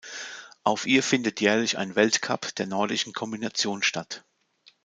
[0.63, 4.23] Auf ihr findet jährlich ein Weltcup der Nordischen Kombination statt.